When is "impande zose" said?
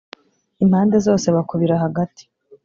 0.63-1.27